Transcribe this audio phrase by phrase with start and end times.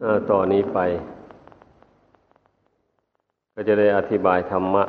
[0.00, 0.78] ต่อนนี้ไป
[3.54, 4.84] ก็จะได้อธิบายธรรมะ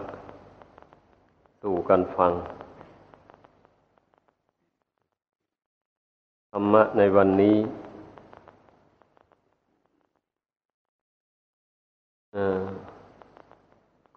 [1.62, 2.32] สู่กันฟัง
[6.52, 7.58] ธรรมะในวันนี้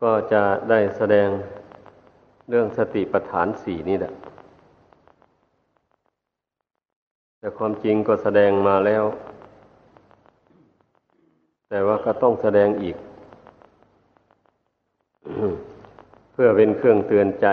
[0.02, 1.28] ก็จะได้แสดง
[2.48, 4.12] เรื่องสติปัฏฐานสี่นี่แหละ
[7.38, 9.04] แต่ความจริงก็แสดงมาแล้ว
[11.72, 12.96] แต่ว่าก็ต้องแสดงอีก
[16.32, 17.46] เพื่อเป็นเครื่องเตือนใจ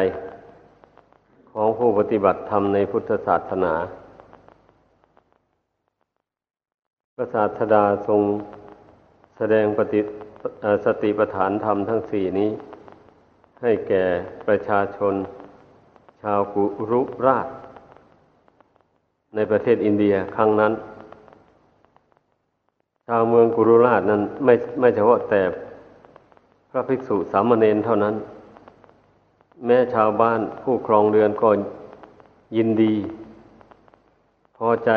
[1.51, 3.73] ของผู้ปฏิบัติธรรมในพุทธศาสนา
[7.15, 8.21] พระศาสดาทรง
[9.37, 10.01] แสดงปฏิ
[10.85, 12.49] สติปัฏฐานธรรมทั้งสี่นี้
[13.61, 14.03] ให้แก่
[14.47, 15.13] ประชาชน
[16.21, 17.47] ชาวกุรุราช
[19.35, 20.73] ในประเทศอินเดียครั้งนั้น
[23.09, 25.41] ชาวเมืองกุรุราชนั้นไม่ไม่เฉพาะแต่
[26.69, 28.15] พระภิกษุสามเณรเท่านั้น
[29.65, 31.49] แม้ชาวบ้านผู้ครองเรือนก็
[32.55, 32.93] ยินดี
[34.57, 34.91] พอใจ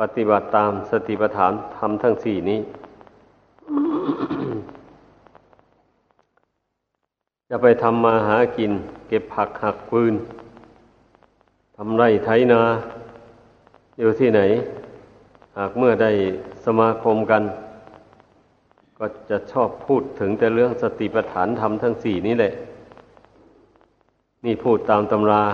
[0.00, 2.60] ปฏิบัติตามสติปัฏฐานธรรมทั้งสี่นี้
[7.48, 8.72] จะไปทำมาหากิน
[9.08, 10.14] เก็บผักหักปืน
[11.76, 12.62] ทำไรไถนา
[13.98, 14.40] อยู่ที่ไหน
[15.56, 16.10] หากเมื่อได้
[16.66, 17.42] สมาคมกัน
[18.98, 22.52] ก็จะชอบพูดถึงแต่เรื่องสติปัฏฐานธรรมทั้งสี่นี้แหละ
[24.44, 25.44] นี่พูดตามตำรา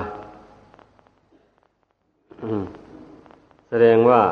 [3.68, 4.22] แสดงว่า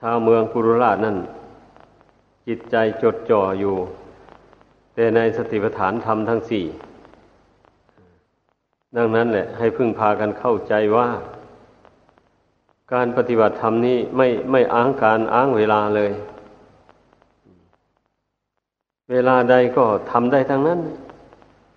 [0.00, 1.16] ชาวเมืองกุรุราชนั่น
[2.46, 3.76] จิตใจจดจ่ออยู่
[4.94, 6.64] แต่ในสติปัฏฐานธรรมทั้งสี่
[8.96, 11.08] ดังนั้นแหละ ให้พึ่งพากันเข้าใจว่า
[12.94, 16.12] การปฏิบัติธรรมนี้ไม่ไม่อ้างการอ้างเวลาเลย
[19.10, 20.80] เวลาใดก็ทำได้ทั้งนั้น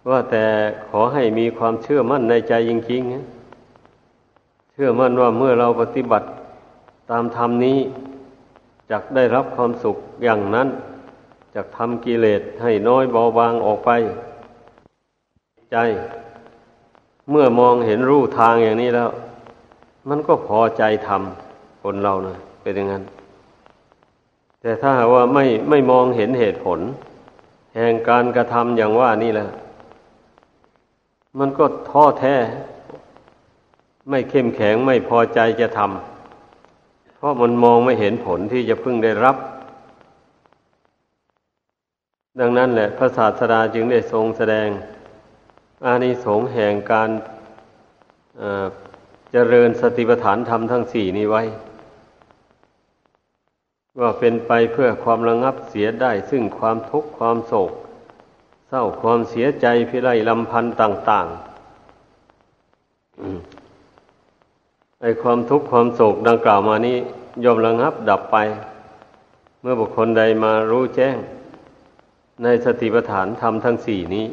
[0.09, 0.45] ว่าแต่
[0.89, 6.27] ขอให้มีความเชื่อมั่นในใจจริงๆเชื่อมั่นว่าเมื่อเราปฏิบัติ
[7.11, 7.79] ตามธรรมนี้
[8.91, 10.67] จะได้รับความสุขอย่างนั้น
[11.55, 13.89] จะทำกิเลสให้น้อยเบาบางออกไป
[15.71, 15.77] ใจ
[17.31, 19.09] เมื่อมองเห็นรูทางอย่างนี้แล้ว
[20.09, 23.03] มันก็พอใจทำคนเรานะเป็นอย่างนั้น
[24.61, 26.79] แต่ถ้าหากว่าไม่ไม่มองเห็นเหตุผล
[27.75, 29.49] แห่งการกระทำอย่างว่านี่แหละ
[31.39, 32.35] มันก็ท้อแท้
[34.09, 39.37] ไม่เข้มแข็งไม่พอใจจะทำเพราะมันมองไม่เห็นผลที่จะพึ่งได้รับ
[42.39, 44.67] ดังนั้นแหละ พระศาสดาจึงได้ทรงแสดง
[45.85, 47.09] อานิสงส์แห่งการ
[49.37, 51.43] เจริญสติปัฏฐานธรรมทั้งสี่นี้ไว้
[53.99, 57.71] ว่าเป็นไปเพื่อความระงับเสียได้ ซึ่งความทุกข์ความโศก
[58.69, 61.27] เศร้าความเสียใจพิไรลำพันธ์ต่าง
[63.73, 66.97] ๆไอความทุกข์ความโศกดังกล่าวมานี้
[67.43, 68.37] ยอมระงับดับไป
[69.61, 71.17] เมื่อบุคคลใดมารู้แจ้ง
[72.43, 74.25] ในสติปัฏฐานธรรมทั้งสี่นี้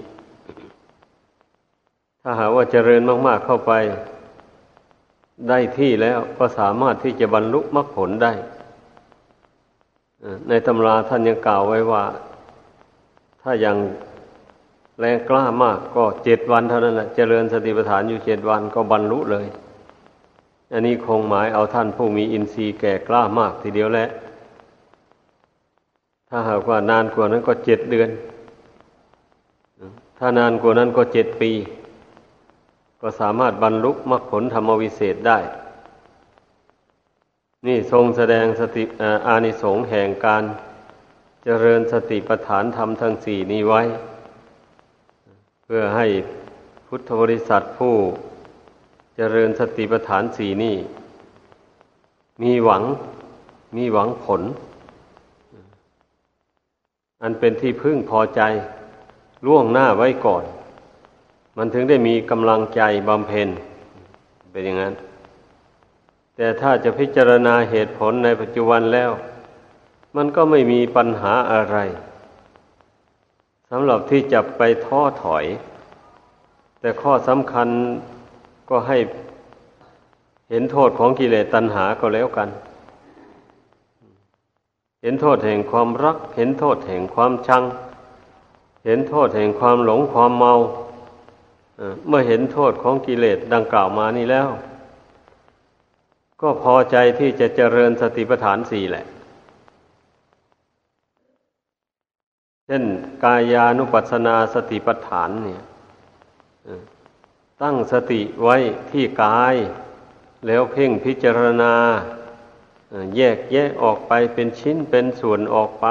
[2.23, 3.75] ถ้าหากว่าเจริญมาก ๆเข้าไป
[5.49, 8.33] ได้ที่แล้วก็สามารถที่จะบรรลุมรรคผลได้
[10.49, 12.05] ในตำราท่านยังกล่าวไว้ว่า
[13.43, 13.77] ถ้ายัง
[14.99, 19.47] แรงกล้ามากก็เจ็ดวันเท่านั้นแหละเจริญสติปัฏฐานอยู่เจ็ดวันก็บรรลุเลย
[20.73, 24.09] อันนี้คงหมายเอาท่านผู้มีอินทรีย์แก่กล้ามากทีเดียวแหละ
[26.29, 28.11] ถ้าหากว่านานกว่านั้นก็เจ็ดเดือน
[30.19, 31.51] ถ้านานกว่านั้นก็เจ็ดปี
[33.05, 35.39] ก็สามารถบรรลุมรรคผลธรรมวิเศษได้
[37.67, 38.85] นี่ทรงแสดงสติ
[39.27, 40.45] อานิสงส์แห่งการ
[41.45, 43.83] เจริญสติปัฏฐานธรรมทั้งสี่นี้ไว้
[45.65, 46.07] เพื่อให้
[46.87, 47.95] พุทธบริษัทผู้
[49.17, 50.77] เจริญสติปัฏฐานสี่นี้
[52.43, 52.83] มีหวัง
[53.77, 54.43] มีหวังผล
[57.23, 58.41] อันเป็นที่พึ่งพอใจ
[59.47, 60.45] ล่วงหน้าไว้ก่อน
[61.57, 63.49] มันถึงได้มีกำลังใจบำเพ็ญ
[64.51, 64.95] เป็นอย่างนั้น
[66.37, 69.11] แต่ถ้าจะพิจารณาเหตุผลในปัจจุบันแล้ว
[70.17, 71.77] มันก็ไม่มีปัญหาอะไร
[73.71, 75.45] สำหรับที่จะไปท้อถอย
[76.81, 77.69] แต่ข้อสำคัญ
[78.71, 78.99] ก็ให้
[80.51, 82.49] เห็นโทษของกิเลสตัณหาก็แล้วกัน
[85.03, 87.63] เห็นโทษแห่งความรัก เห็นโทษแห่งความชัง
[88.85, 90.53] เห็นโทษแห่งความหลงความเมา
[92.09, 94.49] เมื่อเห็นโทษของกิเลสดังกล่าวมานี่แล้ว
[96.41, 99.07] ก็พอใจที่จะเจริญสติปัฏฐานสี่แหละ
[102.67, 102.85] เช่น
[103.25, 105.63] กายานุปัสสนาสติปัฏฐานเนี่ย
[107.63, 108.57] ตั้งสติไว้
[108.91, 109.55] ที่กาย
[110.47, 111.75] แล้วเพ่งพิจารณา
[113.17, 115.87] แยกแยกออกไปเป็นชิ้นเป็นส่วนออกไป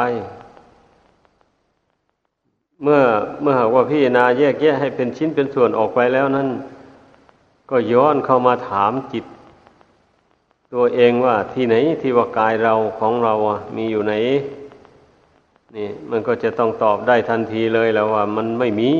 [2.83, 3.01] เมื่อ
[3.41, 6.47] เมื่อหากว่าพิจารณาแยกแยะให้เป็นชิ้นเป็นส่วนออกไปแล้วนั้น
[7.69, 9.25] ก็ย้อนเข้ามาถามจิต
[10.73, 14.13] ตัวเองว่าที่ไหนที่ว่ากายเราของเราอะ มีอยู่ไหน
[15.75, 18.91] นี่ มันก็จะต้องตอบได้ทันทีเลยแล้วว่า มันไม่มี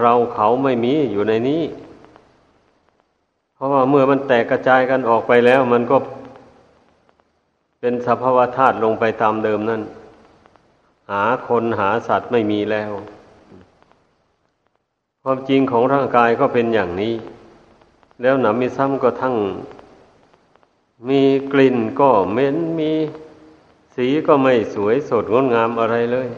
[0.00, 1.62] เราเขาไม่มีอยู่ในนี้
[3.54, 5.96] เพราะว่าเมื่อมันแตกกระจายกันออกไปแล้ว มันก็
[7.80, 9.82] เป็นสภาวะธาตุลงไปตามเดิมนั่น
[11.10, 12.92] หาคนหาสัตว์ไม่มีแล้ว
[15.22, 17.14] ความจริงของร่างกายก็เป็นอย่างนี้
[18.22, 19.36] แล้วหนำมีซ้ำก็ทั้ง
[21.08, 21.22] มี
[21.52, 22.92] กลิ่นก็เหม็นมี
[23.94, 26.28] สีก็ไม่สวยสดงดงามอะไรเลย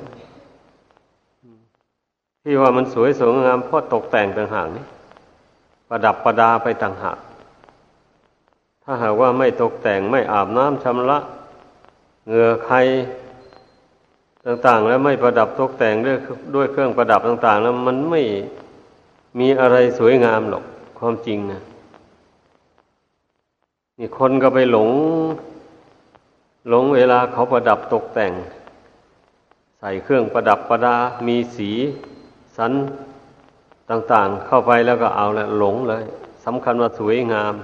[2.43, 4.85] ที่ว่ามันสวยสดงามเพราะตกแต่งต่างหากนี่
[5.89, 7.19] ประดับประดาไปต่างหาก
[8.83, 11.19] ถ้าหากว่าไม่ตกแต่งไม่อาบน้ำชำระ
[12.27, 12.77] เหงื่อใคร
[14.47, 16.17] ต่างๆ แล้วไม่ประดับตกแต่งด้วย
[16.55, 18.23] ด้วยเครื่องประดับต่าง ๆ แล้วมันไม่
[19.39, 20.65] มีอะไรสวยงามหรอก
[20.99, 21.63] ความจริงนะ
[23.99, 24.91] นี่คนก็ไปหลง
[26.69, 28.33] หลงเวลาเขาประดับตกแต่ง
[29.79, 30.97] ใส่เครื่องประดับประดา
[31.27, 31.71] มีสี
[32.57, 32.73] สัน
[33.91, 36.05] ต่างๆ เข้าไปแล้วก็เอาแล้วหลงเลย
[36.45, 37.55] สำคัญว่าสวยงาม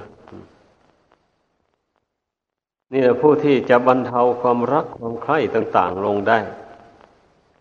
[2.93, 6.39] นี่แหละผู้ที่จะบรรเทาความรักความใคร่ต่าง ๆ ลงได้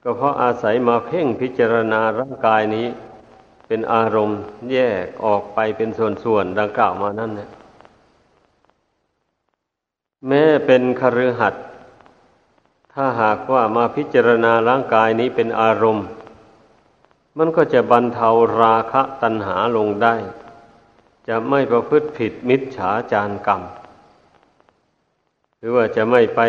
[0.03, 2.87] ก็เพราะอาศัยมาเพ่งพิจารณาร่างกายนี้
[3.67, 4.41] เป็นอารมณ์
[4.71, 5.89] แยกออกไปเป็น
[6.23, 7.49] ส่วนๆดังกล่าวมานั่นเนี่ย
[10.27, 11.63] แม้เป็นคฤหัสถ์
[12.93, 16.07] ถ้าหากว่ามาพิจารณาร่างกายนี้เป็นอารมณ์
[17.37, 18.29] มันก็จะบรรเทา
[18.61, 20.15] ราคะตัณหาลงได้
[21.27, 23.61] จะไม่ประพฤติผิดมิจฉาจารกรรม
[25.57, 26.39] หรือว่าจะไม่ไป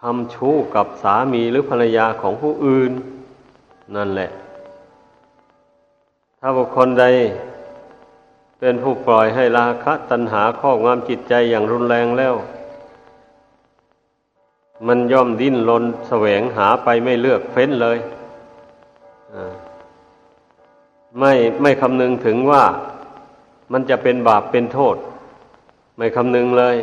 [0.00, 2.92] ทำชู้กับสามีหรือภรรยาของผู้อื่น
[3.94, 4.30] นั่นแหละ
[6.40, 7.04] ถ้าบุคคลใด
[8.60, 12.34] เป็นผู้ปล่อยให้ราคะตัณหาครอบงำจิตใจอย่างรุนแรงแล้ว
[14.86, 17.98] มันย่อมดิ้นรนแสวงหาไปไม่เลือกเฟ้นเลย
[21.18, 21.32] ไม่
[21.62, 22.64] ไม่คำนึงถึงว่า
[23.72, 24.96] มันจะเป็นบาปเป็นโทษ
[25.96, 26.76] ไม่คำนึงเลย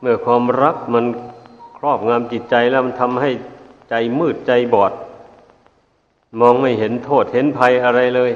[0.00, 1.04] เมื่อความรักมัน
[1.78, 3.30] ครอบงำจิตใจแล้วมันทำให้
[3.90, 4.92] ใจมืดใจบอด
[6.40, 8.32] มองไม่เห็นโทษเห็นภัยอะไรเลย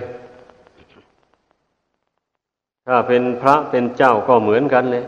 [2.87, 5.05] ถ้าเป็นพระเป็นเจ้าก็เหมือนกันเลย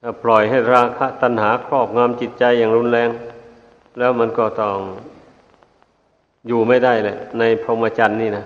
[0.00, 3.10] ถ้าปล่อยให้ราคะตัณหาครอบงำจิตใจอย่างรุนแรง
[3.98, 4.76] แล้วมันก็ต้อง
[6.46, 8.44] อยู่ไม่ได้แหละในพรหมจรรย์นี่นะ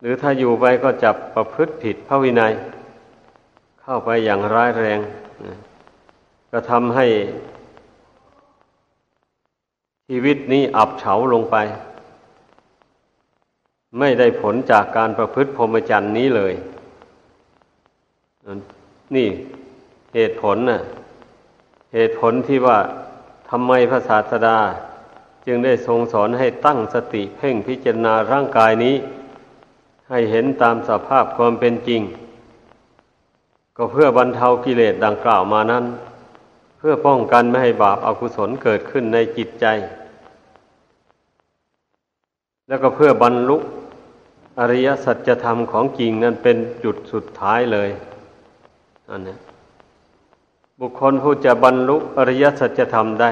[0.00, 2.52] หรือถ้าอยู่ไปก็จับประพฤติผิดพระวินัย
[3.82, 5.00] เข้าไปอย่างร้ายแรง
[6.58, 7.06] ก็ทำให้
[10.08, 11.56] ชีวิตนี้อับเฉาลงไป
[13.98, 16.54] ไม่ได้ผลจากการประพฤติพรหมจรรย์นี้เลย
[19.14, 19.28] นี่
[20.14, 20.80] เหตุผลน่ะ
[21.94, 22.78] เหตุผลที่ว่า
[23.50, 24.58] ทำไมพระศาสดา
[25.46, 28.94] จึงได้ทรงสอนให้ตั้งสติเพ่งพิจารณาร่างกายนี้
[30.10, 32.02] ให้เห็นตามสภาพความเป็นจริง
[33.76, 35.86] ก็เพื่อบรรเทากิเลสดังกล่าวมานั้น
[36.88, 39.66] พื่อป้องกันไม่ให้บาปอากุศลเกิดขึ้นในจิตใจ
[42.68, 43.56] แล้วก็เพื่อบรรลุ
[44.58, 47.90] อริยสัจธรรมของจริงนั้นเป็นจุดสุดท้ายเลย
[49.10, 49.36] อันนี้
[50.80, 53.30] บุคคลผู้จะบรรลุอริยสัจธรรมได้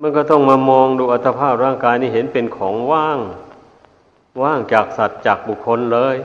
[0.00, 3.18] มันก็ต้องมามองดูอัตภาพร่างกายนี้เห็นเป็นของว่าง
[4.42, 6.16] ว่างจากสัตว์จากบุคคลเลย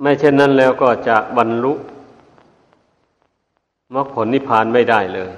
[0.00, 1.74] ไม่เช่นนั้นแล้วก็จะบรรลุ
[3.94, 5.32] มรรคผลนิพพานไม่ได้เลย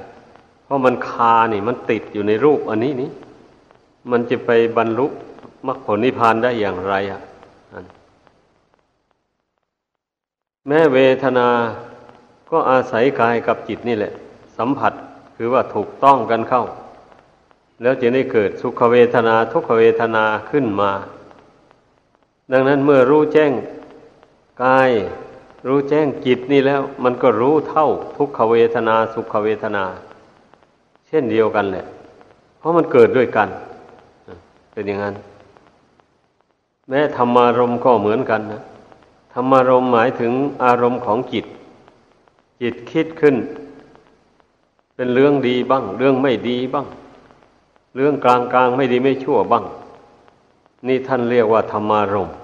[0.64, 3.10] เพราะมันคานี่ มันติดอยู่ในรูปอันนี้นี่
[4.10, 5.06] มันจะไปบรรลุ
[5.66, 7.20] มรรคผลนิพพานได้อย่างไรอะ
[10.66, 11.48] แม้เวทนา
[12.50, 14.12] ก็อาศัยกายกับจิตนี่แหละ
[14.58, 14.92] สัมผัส
[15.36, 16.64] คือว่าถูกต้องกันเข้า
[17.82, 20.92] แล้วจะได้เกิดสุขเวทนาทุกขเวทนาขึ้นมา
[22.52, 23.52] ดังนั้นเมื่อรู้แจ้ง
[24.64, 24.90] กาย
[25.66, 29.84] รู้แจ้งจิตนี่แล้ว มันก็รู้เท่าทุกขเวทนาสุขเวทนา
[31.06, 31.84] เช่นเดียวกันแหละ
[32.58, 33.48] เพราะมันเกิดด้วยกัน
[34.72, 35.14] เป็นอย่างนั้น
[36.88, 38.62] แม้ธรรมารมก็เหมือนกันนะ
[39.34, 40.32] ธรรมารมณ์หมายถึง
[40.64, 41.46] อารมณ์ของจิต
[42.60, 43.36] จิตคิดขึ้น
[44.94, 46.86] เป็นเรื่องดีบ้าง เรื่องไม่ดีบ้าง
[47.96, 49.64] เรื่องกลางกลางไม่ดีไม่ชั่วบ้าง
[50.86, 52.36] นี่ท่านเรียกว่าธรรมารมณ์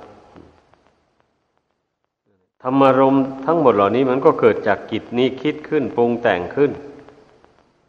[2.62, 3.16] ธรรมารม
[3.46, 6.70] ทั้งหมดเหล่านี้มันก็เกิดจากจิตนี้คิดขึ้นปรุงแต่งขึ้น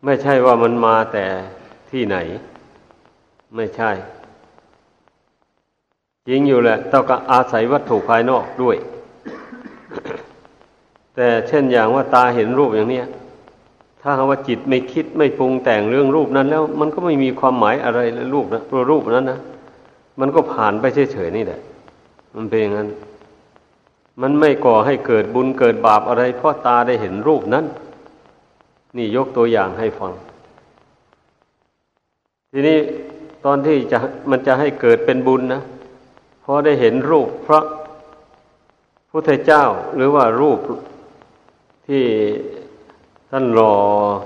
[0.06, 1.26] ไม่ใช่ว่ามันมาแต่
[1.92, 2.18] ที่ไหน
[3.56, 3.92] ไม่ใช่
[6.28, 8.78] จริงอยู่แหละต้องอาศัยวัตถุภายนอกด้วย
[11.16, 13.08] แต่เช่นอย่างว่าตาเห็นรูปอย่างเนี้ย
[14.02, 19.40] ถ้าว่าจิตไม่คิดไม่ปรุงแต่งเรื่องรูปนั้นแล้ว มันก็ไม่มีความหมายอะไรเลยรูปนะตัวรูปนั้นนะ
[20.20, 21.60] มันก็ผ่านไปเฉยๆนี่แหละ
[22.36, 22.88] มันเป็นอย่างนั้น
[24.22, 27.66] มันไม่ก่อให้เกิดบุญเกิดบาปอะไรเพราะตาได้เห็นรูปนั้น
[28.98, 30.14] นี่ยกตัวอย่างให้ฟัง
[32.52, 32.78] ทีนี้
[33.46, 33.98] ตอนที่จะ
[34.30, 35.62] มันจะให้เกิดเป็นบุญนะ
[36.44, 37.62] พอได้เห็นรูปพระ
[39.12, 39.64] พุทธเจ้า
[39.96, 40.60] หรือว่ารูป
[41.88, 42.04] ที่
[43.30, 43.74] ท่านหล่อ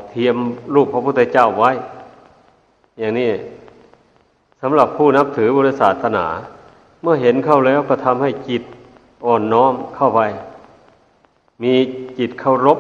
[0.10, 0.38] เทียม
[0.74, 1.72] รูปพระพุทธเจ้าไว้
[3.00, 3.29] อย่างนี้
[4.62, 6.25] สำหรับผู้นับถือบุริศาสนา
[7.01, 8.63] เมื่อเห็นเข้าแล้วก็ทำให้จิต
[9.26, 10.22] อ่อนน้อมเข้าไป
[11.64, 11.74] มี
[12.20, 12.80] จิตเคารพ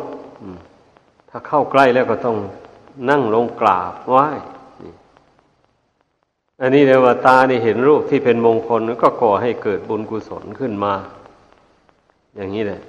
[1.29, 2.37] ถ้าเข้าใกล้แล้วก็ต้อง
[3.09, 4.27] นั่งลงกราบไหว้
[6.61, 10.93] อันนี้เรียกว่าตาเนี่เห็นรูปที่เป็นมงคลก็ก่อให้เกิดบุญกุศลขึ้นมา
[12.35, 12.81] อย่างนี้แหละ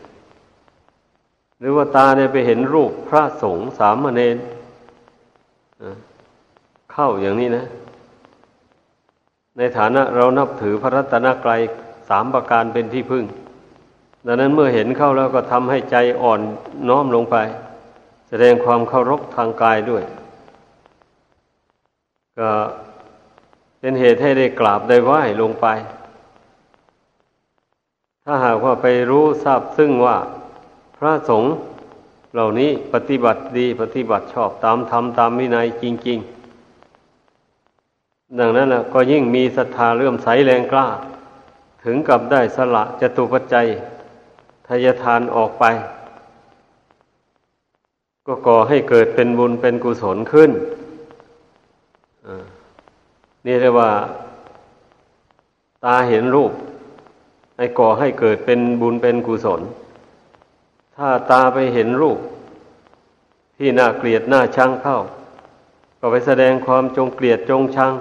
[1.58, 4.36] หรือว่าตาเนี่ยไปเห็นรูปพระสงฆ์สามเณร
[6.92, 7.64] เข้าอย่างนี้นะ
[9.56, 11.60] ในฐานะเรานับถือพระรัตนกรัย
[12.08, 13.24] สามประการเป็นที่พึ่ง
[14.26, 16.40] ดังนั้นเมื่อเห็นเข้าแล้วก็ทำให้ใจอ่อน
[16.88, 17.36] น้อมลงไป
[18.28, 20.04] แสดงความเคารพทางกายด้วย
[22.38, 22.50] ก็
[23.80, 25.66] เป็นเหตุให้ได้กราบได้ไหว้ลงไป
[28.24, 30.16] ถ้าหากว่าไปรู้ทราบซึ่งว่า
[30.98, 31.54] พระสงฆ์
[32.32, 36.18] เหล่านี้ปฏิบัติดีปฏิบัติชอบตามธรรมตามวินัยจริง
[37.08, 40.86] ๆ ดังนั้นนะก็ยิ่งมีศรัทธาเลื่อมใสแรงกล้า
[41.84, 43.66] ถึงกับได้สละจตุปัจจัย
[44.66, 45.64] ทายทานออกไป
[48.26, 50.50] ก็ก่อให้เกิดเป็นบุญเป็นกุศลขึ้น
[53.46, 53.90] นี่เรียกว่า
[55.84, 56.52] ตาเห็นรูป
[57.56, 59.60] ให้ก่อให้เกิดเป็นบุญเป็นกุศล
[60.96, 62.18] ถ้าตาไปเห็นรูป
[63.56, 64.98] ที่น่าเกลียดน่าชังเข้า
[65.98, 67.92] ก็ไปแสดงความจงเกลียดจงชัง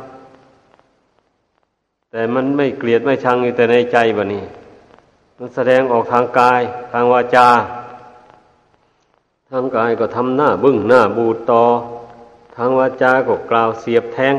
[2.17, 4.43] แต่มันไม่เกลียดไม่ชังอยู่แต่ในใจบะนี่
[5.39, 7.49] มันแสดงออกทางกาย ทางวาจา
[9.49, 11.65] ทางกายก็ทำหน้าบึ้งหน้าบูดตอ
[12.55, 14.35] ทางวาจาก็กล่าวเสียบแทง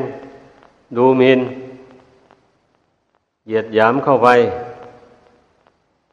[0.96, 1.40] ดูมิน
[3.46, 4.28] เหยียดหยามเข้าไป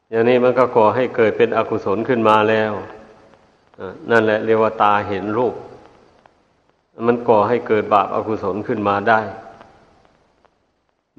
[0.10, 2.72] อย่างนี้มันก็ก่อให้เกิดเป็นอกุศลขึ้นมาแล้ว
[4.12, 5.55] นั่นแหละเรียกว่าตาเห็นรูป
[7.07, 9.22] มันก่อให้เกิดบาปอากุศลขึ้นมาได้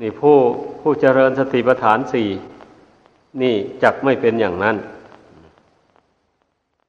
[0.00, 0.36] นี่ผู้
[0.80, 2.28] ผู้เจริญสติปัฏฐานสี่
[3.42, 4.76] นี่จักไม่เป็นอย่างนั้น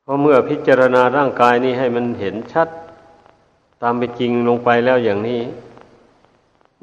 [0.03, 2.67] เพราะเมื่อพิจารณาร่างกายนี้ให้มันเห็นชัด
[3.81, 5.41] ตามเป็นจริงลงไปแล้วอย่างนี้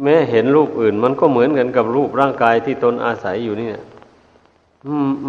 [0.03, 3.85] แม้เห็นรูปอื่น มันก็เหมือนกันกับรูปร่างกายที่ตนอาศัยอยู่นี่เนี่ย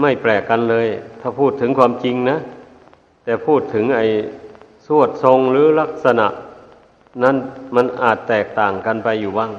[0.02, 0.88] ไม่แปลกกันเลย
[1.22, 2.38] ถ้าพูดถึงความจริงนะ
[3.24, 4.06] แต่พูดถึงไอ้
[4.86, 6.28] สวดทรงหรือลักษณะ
[7.24, 7.36] นั้น
[7.76, 9.52] มันอาจแตกต่างกันไปอยู่บ้าง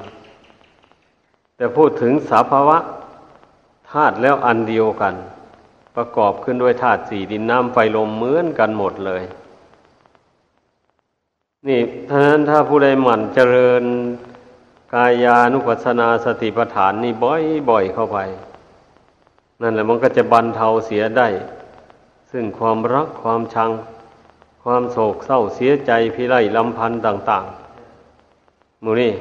[1.57, 2.77] แต่พูดถึงสาภาวะ
[3.91, 5.15] ธาตุแล้วอันเดียวกัน
[5.95, 9.23] ประกอบขึ้นด้วยธาตุสี่ดินน้ำไฟลมเหมือนกันหมดเลย
[11.67, 13.83] นี่ท่านั้นถ้าผู้ใดหมั่นเจริญ
[14.93, 17.13] กายานุปัสสนาสติปัฏฐานนี่
[17.69, 18.17] บ่อยๆเข้าไป
[19.61, 21.27] นั่นแหละมันก็จะบรรเทาเสียได้
[22.31, 23.71] ซึ่งความรักความชัง
[24.63, 27.45] ความโศกเศร้าเสียใจพิไรลำพันธ์ต่าง
[28.13, 29.13] ๆมูนี่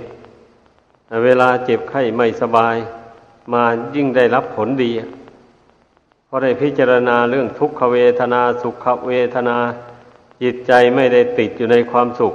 [1.25, 2.77] เวลาเจ็บไข้ไม่สบาย
[3.53, 3.63] มา
[3.95, 4.93] ยิ่งได้รับผลดี
[6.27, 9.57] เพราะได้พิจารณาเรื่องทุกขเวทนาสุขเวทนา
[10.43, 12.35] จิตใจไม่ได้ติดอยู่ในความสุข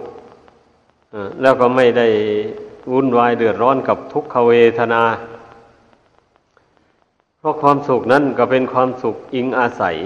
[1.41, 2.07] แล้วก็ไม่ได้
[2.91, 5.03] วุ่นวายเดือดร้อนกับทุกขเวทนา
[7.37, 9.97] เพราะความสุขนั้นก็เป็นความสุขอิงอาศัย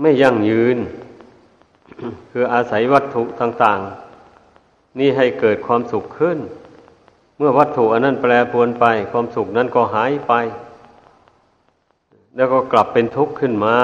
[0.00, 0.78] ไม่ยั่งยืน
[2.30, 3.80] คืออาศัยวัตถุต่าง
[4.40, 6.38] ๆ นี่ให้เกิดความสุขขึ้น
[7.38, 10.32] เมื่อวัตถุอันนั้นแปรปวนไป ความสุขนั้นก็หายไป
[12.36, 13.76] แล้วก็กลับเป็นทุกข์ขึ้นมา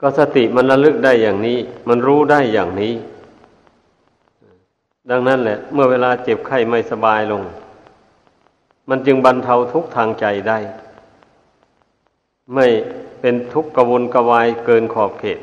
[0.00, 1.58] ก็สติมันระลึกได้อย่างนี้
[1.88, 2.94] มันรู้ได้อย่างนี้
[5.10, 7.42] ดังนั้นแหละ เมื่อเวลาเจ็บไข้ไม่สบายลง
[8.88, 10.58] มันจึงบรรเทาทุกข์ทางใจได้
[12.54, 12.66] ไม่
[13.20, 15.38] เป็นทุกข์กระวนกระวายเกินขอบเขต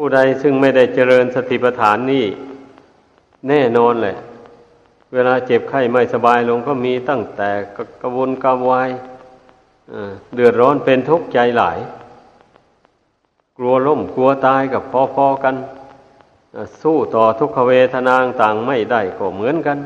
[0.00, 2.26] ผู้ใดซึ่งไม่ได้เจริญสติปัฏฐานนี่
[3.48, 4.16] แน่นอนเลย
[5.12, 7.50] เวลาเจ็บไข้ไม่สบายลงก็มีตั้งแต่
[8.00, 8.90] กระวนกระวาย
[10.34, 11.78] เดือดร้อนเป็นทุกข์ใจหลาย
[13.58, 14.82] กลัวล้มกลัวตายกับ
[15.14, 15.54] พอๆกัน
[16.82, 19.78] สู้ต่อทุกขเวทนาต่างไม่ได้ก็เหมือนกัน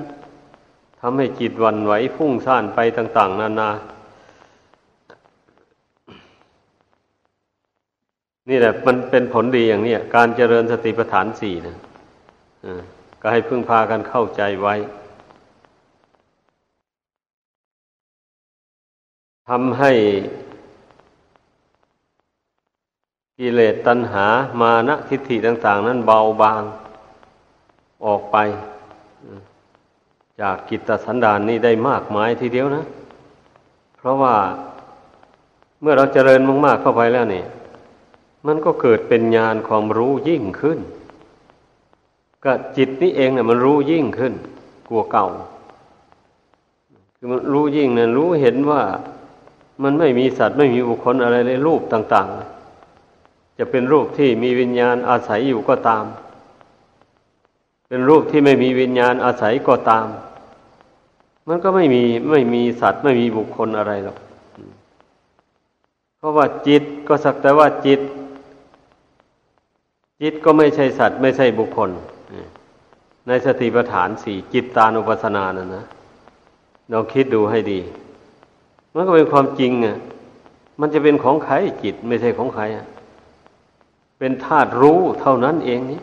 [1.01, 11.77] ทำให้จิตวันไหวฟุ้งซ่านไปต่าง ๆ นานานี่ี่แหละมันเป็นผลดีอย่างนี้การเจริญสติปัฏฐานสี่นะ
[13.21, 14.75] ก็ให้พึ่งพากันเข้าใจไว้
[19.49, 19.93] ทำให้
[23.39, 24.27] กิเลสตัณหา
[24.61, 26.63] มานะทิฏฐิต่าง ๆ นั้นเบาบาง
[28.05, 28.37] ออกไป
[30.41, 32.85] จากกิตตสันดานนี้ได้มากมายทีเดียวนะ
[33.97, 34.35] เพราะว่า
[35.81, 37.45] เมื่อเราเจริญมากๆเข้าไปแล้วเนี่ย
[38.47, 40.79] มันก็เกิดเป็นญาณความรู้ยิ่งขึ้น
[42.45, 44.33] ก็จิตนี้เองเนี่ยมันรู้ยิ่งขึ้น
[44.89, 45.27] กลัวเก่า
[47.17, 48.83] คือมันรู้ยิ่งเนี่ยรู้เห็นว่า
[49.83, 52.29] มันไม่มีสัตว์ไม่มีบุคคลอะไรในรูปต่าง
[52.93, 56.05] ๆ จะเป็นรูปที่มีวิญญาณอาศัยอยู่ก็ตาม
[57.89, 60.07] เป็นรูปที่ไม่มีวิญญาณอาศัยก็ตาม
[61.49, 64.19] มันก็ไม่มีไม่มีสัตว์ไม่มีบุคคลอะไรหรอก
[66.19, 68.01] เพราะว่าจิตก็สักแต่ว่าจิต
[70.23, 71.91] จิตก็ไม่ใช่สัตว์ไม่ใช่บุคคล
[73.27, 75.85] ในสติปัฏฐานสี่จิตตานุปัสสนานั่นนะ
[76.93, 77.81] ลองคิดดูให้ดี
[78.95, 79.97] มันก็เป็นความจริงอะ
[80.81, 82.87] มันจะเป็นของใครจิตไม่ใช่ของใครอะ
[84.19, 86.01] เป็นธาตุรู้เท่านั้นเองนี่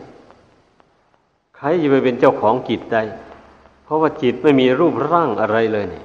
[1.56, 3.02] ใครจะไปเป็นเจ้าของจิตได้
[3.84, 6.04] เพราะว่าจิตไม่มีรูปร่างอะไรเลยนี่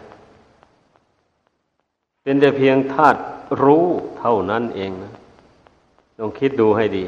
[2.24, 3.20] เป็นแต่เพียงธาตุ
[3.64, 3.86] รู้
[4.20, 5.14] เท่านั้นเองนะ
[6.20, 7.06] ลองคิดดูให้ดี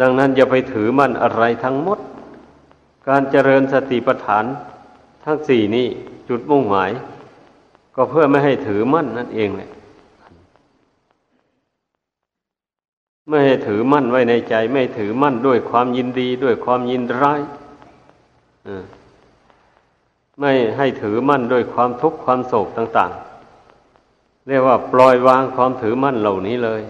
[0.00, 1.98] ดังนั้นอย่าไปถือมั่นอะไรทั้งหมด
[3.08, 4.44] การเจริญสติปัฏฐาน
[5.24, 5.86] ทั้งสี่นี้
[6.28, 6.90] จุดมุ่งหมาย
[7.94, 9.70] ก็เพื่อไม่ให้ถือมั่นนั่นเองเลย
[13.28, 17.40] ไม่ให้ถือมั่นไว้ในใจ ไม่ถือมั่นด้วยความยินดีด้วยความยินร้าย
[20.40, 23.12] ไม่ให้ถือมั่นด้วยความทุกข์ความโศกต่าง
[23.78, 26.82] ๆ เรียกว่าปล่อยวางความถือมั่นเหล่านี้เลย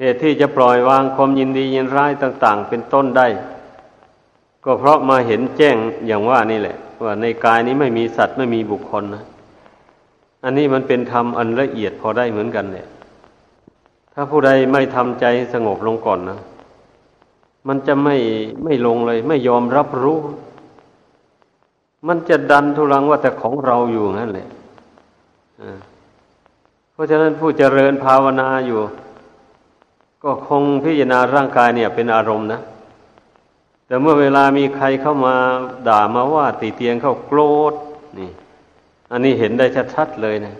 [0.00, 3.26] เหตุที่จะปล่อยวางความยินดียินร้ายต่าง ๆ เป็นต้นได้
[4.64, 9.24] ก็เพราะมาเห็นแจ้งอย่างว่านี่แหละ ว่าในกายนี้ไม่มีสัตว์ไม่มีบุคคลนะ
[10.44, 12.88] อันนี้มันเป็นธรรมอันละเอียดพอได้เหมือนกันเนี่ย
[14.14, 16.40] ถ้าผู้ใดไม่ทำใจสงบลงก่อนนะ
[17.68, 18.16] มันจะไม่
[18.64, 20.18] ไม่ลงเลย ไม่ยอมรับรู้
[22.08, 24.48] มันจะดันทุรังว่าแต่ของเราอยู่นั่นแหละ
[26.92, 28.80] เพราะฉะนั้นผู้เจริญภาวนาอยู่
[30.22, 32.60] ก็คงพิจารณาร่างกายเนี่ยเป็นอารมณ์นะ
[33.86, 35.34] แต่เมื่อเวลามีใครเข้ามา
[35.88, 37.40] ด่ามาว่าตีเตียงเข้าโกร
[37.72, 37.74] ธ
[38.18, 38.30] นี่
[39.10, 40.54] อันนี้เห็นได้ชัดๆเลยนะ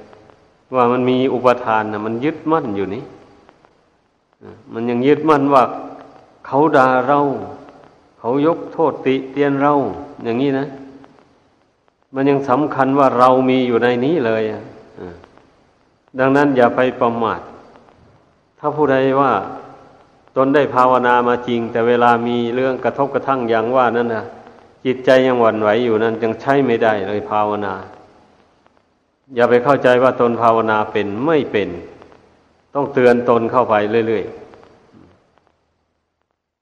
[0.74, 3.04] ว่ามันมีอุปทานนะมันยึดมั่นอยู่นี่
[4.72, 5.62] มันยังยึดมั่นว่า
[6.46, 7.20] เขาด่าเรา
[8.18, 9.72] เขายกโทษติเตียนเรา
[10.24, 10.66] อย่างนี้นะ
[12.14, 14.42] มันยังสำคัญว่าเรามีอยู่ในนี้เลย
[16.18, 17.40] ดังนั้นอย่าไปประมาท
[18.62, 19.32] ถ้าผู้ใดว่า
[20.36, 24.24] ตนได้ภาวนามาจริง แต่เวลามีเรื่องกระทบกระทั่งอย่างว่านั้นนะ
[24.84, 27.74] จิตใจยังหวั่นไหวอยู่นั้นยังใช้ไม่ได้เลยภาวนา
[29.34, 31.68] อย่าไปเข้าใจว่าตนภาวนาเป็นไม่เป็น
[32.74, 33.74] ต้องเตือนตนเข้าไป
[34.08, 34.24] เรื่อย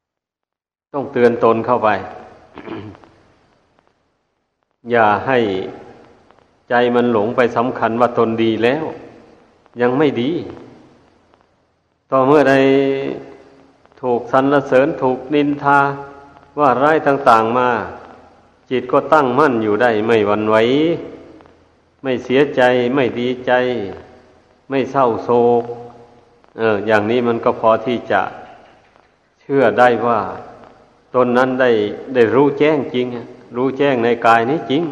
[0.08, 1.88] ๆต้องเตือนตนเข้าไป
[4.90, 5.38] อย่าให้
[6.70, 8.84] ใจมันหลงไปสำคัญว่าตนดีแล้ว
[9.80, 10.30] ยังไม่ดี
[12.12, 12.54] ต่อเมื่อใด
[14.00, 15.80] ถูกสรรเสริญถูกนินทา
[16.58, 17.68] ว่าร้ายต่างๆมา
[18.70, 20.56] จิตก็ตั้งมั่นอยู่ได้ไม่หวั่นไหว
[22.02, 22.62] ไม่เสียใจ
[22.94, 23.52] ไม่ดีใจ
[24.70, 25.64] ไม่เศร้าโศก
[26.58, 28.22] เอออย่างนี้มันก็พอที่จะ
[29.40, 30.20] เชื่อได้ว่า
[31.14, 31.70] ตนนั้นได้
[32.14, 33.06] ได้รู้แจ้งจริง
[33.56, 34.82] รู้แจ้งในกายนี้จริง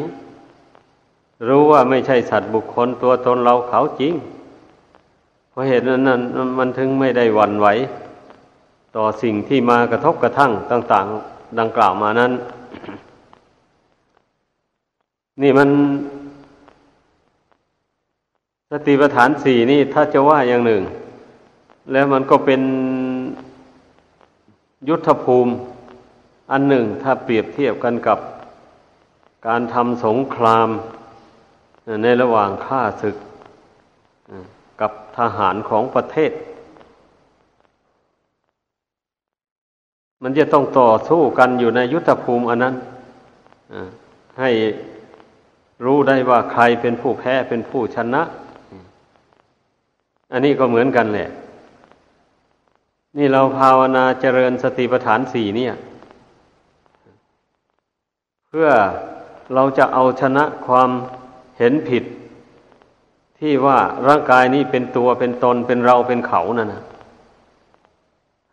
[1.48, 4.14] รู้ว่าไม่ใช่สัตว์บุคคลตัวตนเราเขาจริง
[5.56, 6.20] ราะเหตุนั้นนั่น
[6.58, 7.66] มันถึงไม่ได้หวั่นไหว
[8.96, 12.32] ต่อสิ่งที่มากระทบกระทั่งต่าง ๆ ดังกล่าวมานั้น
[15.42, 15.68] นี่มัน
[18.70, 20.82] สติปัฏฐานสี่นี่ถ้าจะว่าอย่างหนึ่ง
[21.92, 22.62] แล้วมันก็เป็น
[24.88, 25.52] ยุทธภูมิ
[26.50, 28.18] อันหนึ่งถ้าเปรียบเทียบกันกับ
[29.46, 30.68] การทำสงคราม
[32.02, 33.16] ในระหว่างข้าศึก
[34.80, 36.32] กับทหารของประเทศ
[40.22, 42.74] มันจะต้องต่อสู้กันอยู่ในยุทธภูมิอันนั้น
[44.40, 44.50] ให้
[45.84, 48.22] รู้ได้ว่าใครเป็นผู้แพ้เป็นผู้ชนะ
[50.32, 51.30] อันนี้ก็เหมือนกันแหละ
[53.16, 55.74] นี่เราภาวนาเจริญสติปัฏฐานสี่เนี่ย
[58.48, 58.68] เพื่อ
[59.54, 60.90] เราจะเอาชนะความ
[61.58, 62.04] เห็นผิด
[63.38, 66.82] ที่ว่าร่างกายนี้เป็นตัวเป็นตนเป็นเราเป็นเขานั่นนะ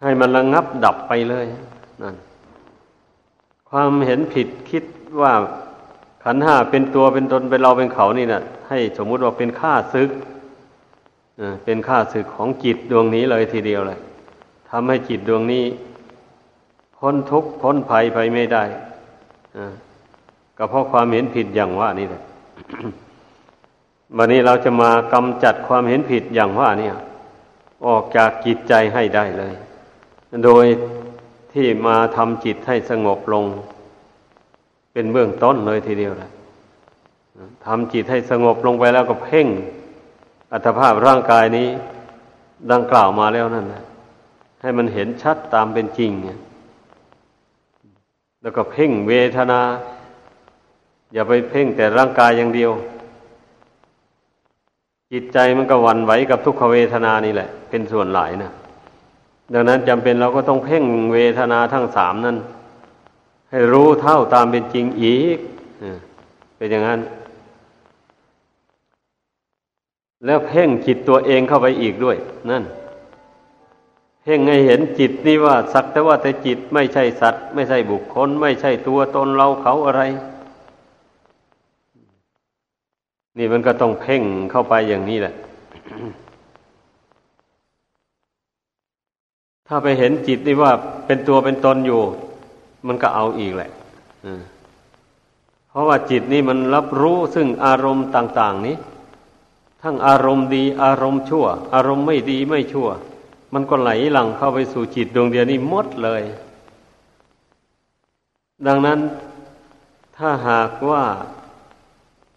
[0.01, 1.45] ให้มันระงงับดับไปเลย
[2.01, 2.15] นั่น
[3.69, 4.83] ความเห็นผิดคิด
[5.21, 5.33] ว่า
[6.23, 10.09] ขันห้าเป็นตัวเป็นตนเป็นเราเป็นเขานี่นะให้สมมุติว่าเป็นข้าศึก
[11.65, 13.99] เป็นข้าศึกของจิตดวงนี้เลยทีเดียวเลย
[14.69, 15.63] ทำให้จิตดวงนี้
[16.97, 18.63] พ้นทุกข์พ้นภัยไปไม่ได้
[20.57, 22.21] ก็เพราะความเห็นผิดอย่างว่านี่แหละ
[24.17, 26.89] วันนี้เราจะมากำจัดความเห็นผิดอย่างว่านี่
[27.87, 29.53] ออกจากจิตใจให้ได้เลย
[30.45, 30.65] โดย
[31.53, 33.45] ที่มาทำจิตให้สงบลง
[34.93, 36.31] เป็นเบื้องต้นเลยทีเดียวเลย
[37.65, 39.47] ทำจิตให้สงบลงไปแล้วก็เพ่ง
[40.53, 41.67] อัตภาพร่างกายนี้
[42.71, 43.83] ดังกล่าวมาแล้วนั่นนะ
[44.61, 46.39] ให้มันเห็นชัดตามเป็นจริงเนี่ย
[48.41, 49.61] แล้วก็เพ่งเวทนา
[51.13, 52.71] อย่าไปเพ่งแต่ร่างกายอย่างเดียว
[55.13, 58.51] จิตใจมันก็วันไหวกับทุกขเวทนานี่แหละ เป็นส่วนหลายนะ
[59.53, 62.37] ดังนั้นจำเป็นเราก็ต้องเพ่งเวทนาทั้งสามนั่น
[63.51, 65.37] ให้รู้เท่าตามเป็นจริงอีก
[66.57, 66.99] เป็นอย่างนั้น
[70.25, 72.17] แล้วเพ่งจิตตัวเองเข้าไปอีกด้วย
[72.49, 72.63] นั่น
[74.23, 80.01] เพ่งให้เห็นจิตนี่ว่า สักแต่ว่าแต่จิตไม่ใช่สัตว์ ไม่ใช่บุคคล ไม่ใช่ตัวตนเราเขาอะไร
[83.37, 85.33] นี่มันก็ต้องเพ่งเข้าไปอย่างนี้แหละ
[89.67, 90.71] ถ้าไปเห็นจิตนี่ว่า
[91.05, 92.01] เป็นตัวเป็นตนอยู่
[92.87, 93.71] มันก็เอาอีกแหละ
[95.69, 98.77] เพราะว่าจิตนี่มันรับรู้ซึ่งอารมณ์ต่าง ๆ นี้
[99.81, 102.89] ทั้งอารมณ์ดีอารมณ์ชั่ว อารมณ์ไม่ดีไม่ชั่ว
[103.53, 106.23] มันก็ไหลหลังเข้าไปสู่จิตดวงเดียวนี้หมดเลย
[108.67, 108.99] ดังนั้น
[110.17, 111.03] ถ้าหากว่า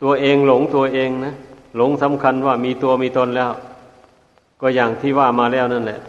[0.02, 1.34] ตัวเองหลงตัวเองนะ
[1.76, 3.50] หลงสำคัญว่ามีตัวมีตนแล้ว
[4.60, 6.00] ก็อย่างที่ว่ามาแล้วนั่นแหละ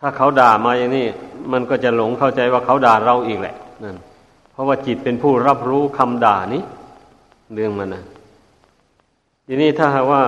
[0.00, 1.06] ถ้าเขาด่ามาอย่างนี้
[1.52, 3.96] มันก็จะหลงเข้าใจว่าเขาด่าเราอีกแหละนั่น
[4.52, 6.62] เพราะว่าจิตเป็นผู้รับรู้คำด่านี้
[7.54, 8.04] เรื่องมันนะ
[9.46, 10.22] ทีนี้ถ้าหากว่า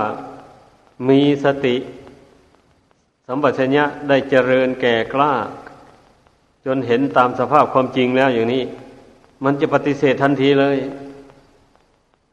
[1.09, 1.77] มีสติ
[3.27, 5.33] สัมปชัญญะได้เจริญแก่กล้า
[6.66, 8.62] จนเห็นตามสภาพความจริงแล้วอย่างนี้
[9.45, 10.77] มันจะปฏิเสธทันทีเลย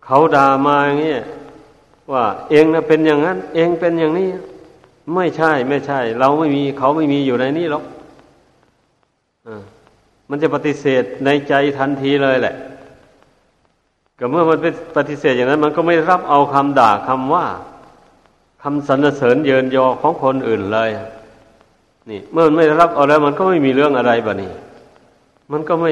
[0.06, 1.18] เขาด่ามาอย่างนี้
[2.12, 4.30] ว่าเองนะเป็นอย่างนั้น เองเป็นอย่างนี้
[5.16, 7.84] ไม่ใช่ไม่ใช่ เราไม่มี เขาไม่มีอยู่ในนี้หรอก
[9.48, 9.50] อ
[10.30, 12.56] มันจะปฏิเสธในใจทันทีเลยแหละ
[14.20, 17.46] ก็เมื่อมันเป็นปฏิเสธอย่างนั้น มันก็ไม่รับเอาคำด่าคำว่า
[18.64, 20.90] คำสรรเสริญเยินยอของคนอื่นเลย
[22.10, 24.52] นี่ เมื่อมันไม่รับเอาแล้ว มันก็ไม่มีเรื่องอะไรบะนี่
[25.52, 25.92] มันก็ไม่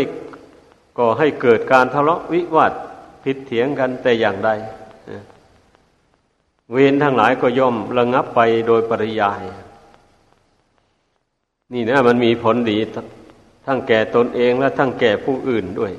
[0.97, 2.73] ก่อให้เกิดการทะเลาะวิวาท
[3.23, 4.49] ผิดเถียงกันแต่อย่างใด
[6.71, 9.41] เวรทั้งหลายก็ย่อมระงับไปโดยปริยาย
[11.73, 12.77] นี่นะมันมีผลดี
[13.65, 15.93] ทั้งแก่ตนเองและทั้งแก่ผู้อื่นด้วย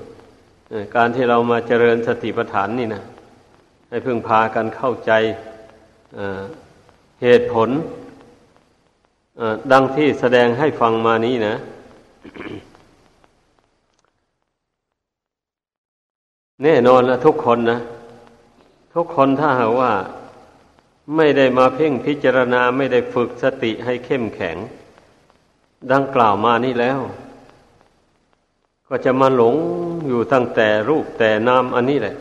[0.96, 3.02] การที่เรามาเจริญสติปัฏฐานนี่นะ
[3.88, 5.12] ให้พึ่งพากันเข้าใจ
[7.22, 7.70] เหตุผล
[9.72, 11.54] ดังที่แสดงให้ฟังมานี้นะ
[16.62, 17.81] แน่นอนละทุกคนนะ
[18.94, 19.92] ทุกคนถ้าหากว่า
[21.16, 24.57] ไม่ได้มาเพ่งพิจารณาไม่ได้ฝึกสติให้เข้มแข็ง
[25.92, 27.01] ดังกล่าวมานี่แล้ว
[28.88, 29.57] ก็จะมาหลง
[30.09, 32.16] อยู่ตั้งแต่รูปแต่นามอันนี้แหละ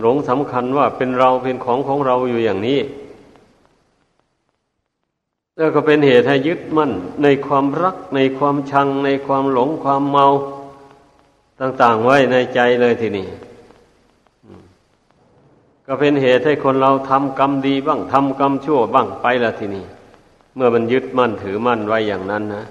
[0.00, 2.80] หลงสำคัญว่าเป็นเราเป็นของของเราอยู่อย่างนี้
[5.56, 10.26] แล้วก็เป็นเหตุให้ยึดมั่นในความรักในความชังในความหลงความเมา
[11.60, 13.28] ต่างๆไว้ในใจเลยทีนี้
[15.86, 19.84] ก็เป็นเหตุให้คนเราทำกรรมดีบ้างทำกรรมชั่วบ้างไปละทีนี้
[20.54, 22.64] เมื่อมันยึดมั่นถือมั่นไว้อย่างนั้นนะ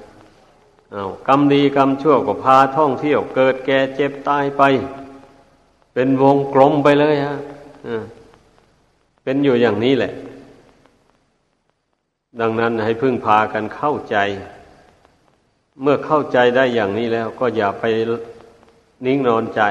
[0.91, 4.63] เอากรรมดีกรรมชั่วก็พาท่องเที่ยวเกิดแก่เจ็บตายไป
[5.93, 7.37] เป็นวงกลมไปเลยฮะ
[9.23, 10.13] เป็นอยู่อย่างนี้แหละ
[12.41, 14.17] ดังนั้นให้พึ่งพากันเข้าใจ
[15.81, 17.83] เมื่อเข้าใจได้อย่างนี้แล้ว ก็อย่าไป
[19.05, 19.61] นิ่งนอนใจ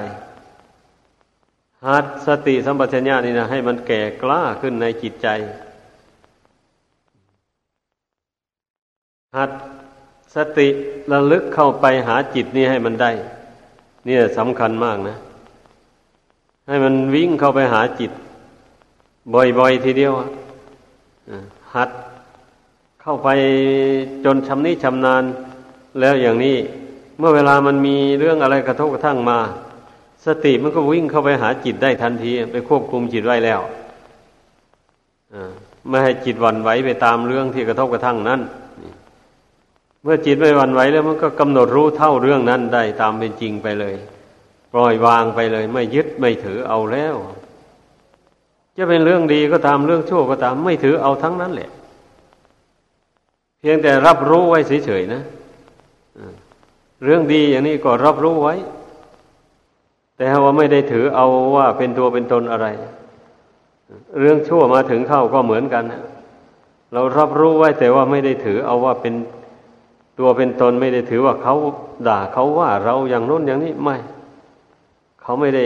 [1.87, 5.29] หัดสติสัมปชัญญะนี่นะให้มันแก่กล้าขึ้นในจิตใจ
[9.37, 9.51] หัด
[10.35, 10.69] สติ
[11.13, 13.11] ระลึกเข้าไปหาจิตนี้ให้มันได้
[14.05, 15.17] เนี่ยสำคัญมากนะ
[16.69, 18.11] ให้มันวิ่งเข้าไปหาจิต
[19.35, 20.13] บ่อยๆทีเดียว
[21.75, 21.91] หัด
[23.03, 23.29] เข้าไป
[24.25, 25.25] จนชำนิชำนาญ
[26.01, 26.57] แล้วอย่างนี้
[27.19, 29.39] เมื่อเวลามันมีเรื่องอะไรกระทบกระทั่งมา
[30.27, 33.61] สติมันก็วิ่งเข้าไปหาจิตได้ทันที ไปควบคุมจิตไว้แล้ว
[35.89, 38.41] ไม่ให้จิตวันไหวไปตามเรื่องที่กระทบกระทั่งนั้น
[40.03, 43.95] เมื่อจิตไม่วันไหวแล้วมันก็กำหนดรู้เท่าเรื่องนั้นได้ตามเป็นจริงไปเลย
[44.73, 47.15] ปล่อยวางไปเลย ไม่ยึดไม่ถือเอาแล้ว
[48.77, 51.71] จะเป็นเรื่องดีก็ตามเรื่องชั่วก็ตาม ไม่ถือเอาทั้งนั้นแหละ
[53.61, 55.23] เพียงแต่รับรู้ไว้เฉยๆนะ
[57.03, 58.55] เรื่องดีอย่างนี้ก็รับรู้ไว้
[60.19, 61.27] แต่ว่าไม่ได้ถือเอา
[61.57, 62.67] ว่าเป็นตัวเป็นตนอะไร
[64.19, 65.85] เรื่องชั่วมาถึงเข้าก็เหมือนกัน
[66.93, 69.15] เรารับรู้ไว้แต่ว่าไม่ได้ถือเอาว่าเป็น
[70.19, 71.55] ตัวเป็นตนไม่ได้ถือว่าเขา
[72.09, 73.97] ด่าเขาว่าเราอย่างโน้นอย่างนี้ไม่
[75.23, 75.65] เขาไม่ได้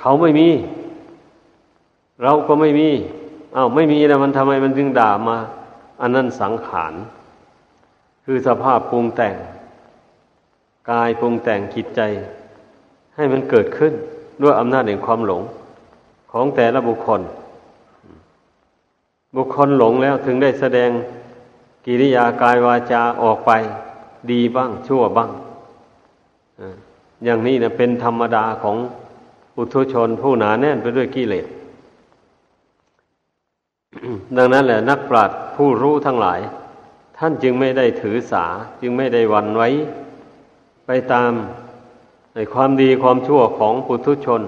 [0.00, 0.48] เขาไม่มี
[2.22, 2.88] เราก็ไม่มี
[3.56, 5.38] อา้าวไม่มีนะมันทำไมมันจึงด่ามา
[6.00, 6.94] อันนั้นสังขาร
[8.24, 9.34] คือสภาพปรุงแต่ง
[10.90, 12.00] กายปรุงแต่งจิตใจ
[13.14, 13.92] ให้มันเกิดขึ้น
[14.42, 15.42] ด้วยอำนาจแห่งความหลง
[16.32, 17.20] ของแต่ละบุคคล
[19.36, 20.90] บุคคลหลงแล้วถึงได้แสดง
[21.86, 23.50] กิริยากายวาจาออกไป
[24.30, 25.30] ดีบ้างชั่วบ้าง
[27.24, 28.76] อย่างนี้นะเป็นธรรมดาของ
[29.56, 31.46] อุทุชนผู้หนาแน่นไปด้วยกิเลส
[34.36, 36.40] ดังนั้นแหละนักปราชญ์ผู้รู้ทั้งหลาย
[37.18, 38.44] ท่านจึงไม่ได้ถือสา
[38.80, 39.68] จึงไม่ได้วันไว้
[40.92, 41.32] ไปตาม
[42.34, 44.42] ในความดีความชั่วของปุถุชน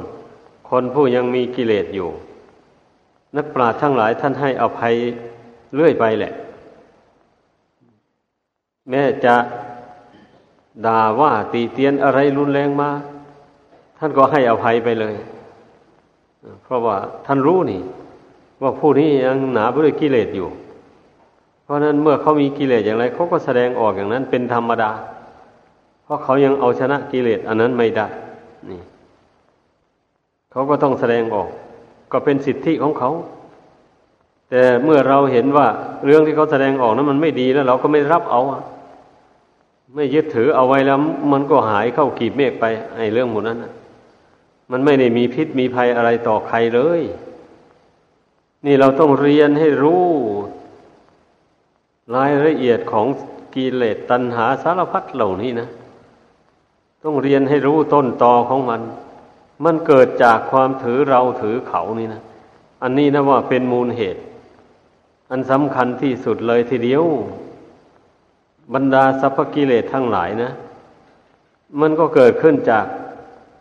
[0.68, 2.08] คนผู้ยังมีกิเลสอยู่
[3.36, 4.94] นักปราชญ์ทั้งหลายท่านให้อภัย
[5.74, 6.32] เรื่อยไปแหละ
[8.90, 9.34] แม้จะ
[10.86, 12.90] ด่าว่าตีเตียนอะไรรุนแรงมา
[13.98, 15.14] ท่านก็ให้อภัยไปเลย
[16.62, 17.82] เพราะว่าท่านรู้นี่
[18.62, 20.48] ว่าผู้นี้ยังหนาไปด้วยกิเลสอยู่
[21.64, 24.92] เพราะนั้นเมื่อเขามีกิเลสอย่างไรเขาก็แสดงออกอย่างนั้นเป็นธรรมดา
[26.12, 28.06] ราะเขายังเอาชนะกิเลสอันนั้นไม่ได้
[28.70, 28.80] นี่
[30.50, 31.48] เขาก็ต้องแสดงออก
[32.12, 33.10] ก็เป็นสิทธิของเขา
[34.50, 35.66] แต่เมื่อเราเห็นว่า
[36.04, 38.62] เรื่องที่เขาแสดงออกนั้นมันไม่ดีแล้ว เราก็ไม่รับเอาอะ
[39.94, 40.98] ไม่ยึดถือเอาไว้แล้ว
[41.32, 42.64] มันก็หายเข้ากีบเมฆไป
[42.96, 43.58] ไอ้เรื่องหมดนั้น
[44.70, 47.02] มันไม่ได้มีพิษมีภัยอะไรต่อใครเลย
[48.66, 50.06] นี่เราต้องเรียนให้รู้
[52.14, 53.06] รายละเอียดของ
[53.54, 55.68] กิเลสตัณหาสารพัดเหล่านี้นะ
[57.04, 58.80] ต้องเรียนให้รู้ต้นตอของมัน
[59.64, 62.22] มันเกิดจากความถือเราถือเขานี่นะ
[62.82, 64.22] อันนี้นะว่าเป็นมูลเหตุ
[65.30, 67.04] อันสำคัญที่สุดเลยทีเดียว
[68.74, 70.50] บรรดาสัพพกิเลสทั้งหลายนะ
[71.80, 72.86] มันก็เกิดขึ้นจาก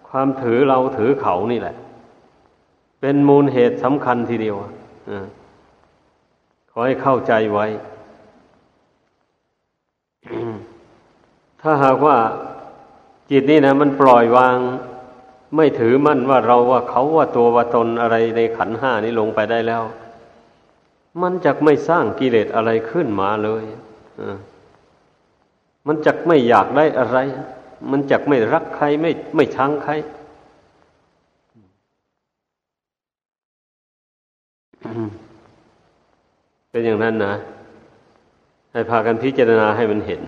[0.10, 1.76] ความถือเราถือเขานี่แหละ
[3.02, 4.56] เป็นมูลเหตุสำคัญทีเดียว
[5.10, 5.12] อ
[6.72, 7.66] ขอให้เข้าใจไว้
[11.62, 12.18] ถ้าหากว่า
[13.32, 14.58] จิตนี่นะมันปล่อยวาง
[15.56, 19.84] ไม่ถือมั่นว่าเราว่าเขาว่าตัวว่าตนอะไรในขันห้านี้ลงไปได้แล้ว
[21.22, 23.64] มันจะไม่สร้างกิเลสอะไรขึ้นมาเลย
[25.88, 27.18] มันจักไม่อยากได้อะไร
[27.92, 29.94] มันจักไม่รักใครไม่ไม่ชังใคร
[36.70, 37.34] เป็นอย่างนั้นนะ
[38.72, 40.22] ให้พากันพิจารณาให้มันเห็น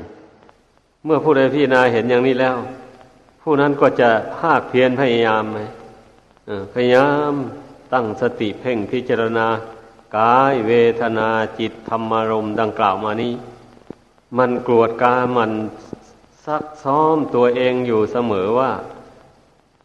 [1.06, 2.56] เมื่อผู้ใดพิจารณาเห็นอย่างนี้แล้ว
[3.46, 5.60] ผู้นั้นก็จะภาคเพียรพยายามไหม
[6.74, 7.34] พยายาม
[7.94, 9.48] ตั้งสติเพ่งพิจารณา
[10.18, 11.30] กายเวทนา
[11.60, 13.34] จิตธรรมารมดังกล่าวมานี้
[14.38, 15.52] มันกรวดกามัน
[16.46, 18.72] ซักซ้อมตัวเองอยู่เสมอว่า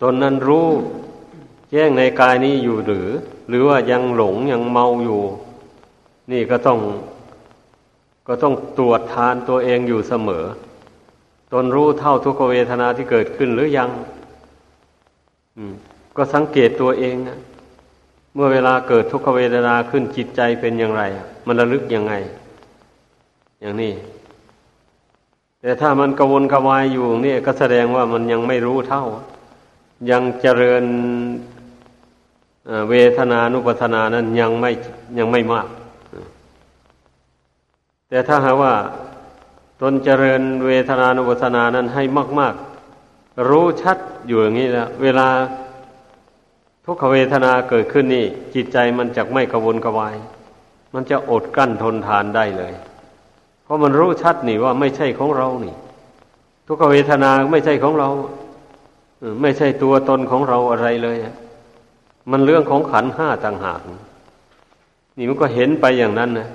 [0.03, 0.69] ตนนั้นรู้
[1.71, 3.09] แจ้งในกายนี้อยู่หรือ
[3.49, 5.23] หรือว่ายังหลงยังเมาอยู่
[6.33, 6.79] นี่ก็ต้อง
[8.27, 10.45] ก็ต้องตรวจทานตัวเองอยู่เสมอ
[11.53, 13.91] ตนรู้เท่าทุกเวทนาที่เกิดขึ้นหรือยัง
[16.17, 17.39] ก็สังเกตตัวเองนะ
[18.35, 21.03] เมื่อเวลาเกิดทุกขเวทนาขึ้นจิตใจเป็นอย่างไร
[21.47, 22.15] มันระลึกยังไง
[23.61, 23.93] อย่างนี้
[25.61, 29.05] แต่ถ้ามันกวนกวายอยู่นี่ก็แสดงว่ามันยังไม่รู้เท่า
[30.11, 30.85] ยังเจริญ
[32.91, 34.71] เวทนานุปัฏนานั้นยังไม่
[35.19, 35.69] ยังไม่มาก
[38.09, 38.73] แต่ถ้าหาว่า
[39.81, 42.03] ตนเจริญเวทนานุปัสสนานั้นให้
[42.41, 42.55] มาก
[43.01, 45.29] ๆ รู้ชัดอยู่อย่างนี้แล้วเวลา
[46.85, 50.17] ทุกขเวทนาเกิดขึ้นนี่ จิตใจมันจะไม่กระวนกระวาย
[50.95, 52.75] มันจะอดกั้นทนทานได้เลย
[53.65, 55.75] เพราะมันรู้ชัดนี่ว่าไม่ใช่ของเรานี่
[56.67, 58.09] ทุกขเวทนาไม่ใช่ของเรา
[59.43, 61.17] ไม่ใช่ตัวตนของเราอะไรเลย
[62.31, 63.81] มันเรื่องของขันห้าต่างหาก
[65.17, 66.49] นี่มันก็เห็นไปอย่างนั้นนะ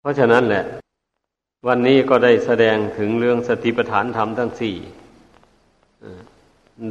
[0.00, 0.64] เพราะฉะนั้นแหละ
[1.68, 4.76] วันนี้ก็ได้แสดงถึงเรื่องสติปัฏฐานธรรมทั้งสี่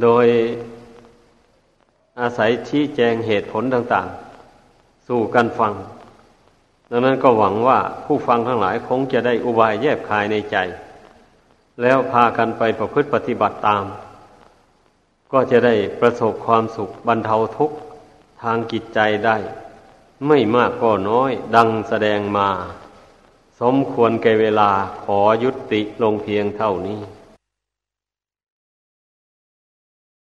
[0.02, 0.26] โดย
[2.20, 4.08] อาศัยชี้แจงเหตุผลต่าง
[4.56, 5.72] ๆ สู่กันฟัง
[6.90, 10.56] ดังนั้นก็หวังว่าผู้ฟังทั้งหลายคงจะได้อุบายแยบคายในใจ
[11.82, 13.84] แล้วพากันไปประพฤติปฏิบัติตาม
[15.32, 17.76] ก็จะได้ประสบความสุขบรรเทาทุกข์
[18.42, 19.36] ทางจิตใจได้
[20.26, 22.48] ไม่มากก็น้อยดังแสดงมา
[23.64, 24.70] สมควรแก่เวลา
[25.04, 27.00] ขอยุติลงเพียงเท่านี้